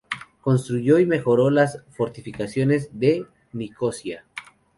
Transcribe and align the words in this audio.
Construyó 0.41 0.97
y 0.97 1.05
mejoró 1.05 1.51
las 1.51 1.83
fortificaciones 1.91 2.89
de 2.91 3.27
Nicosia. 3.53 4.25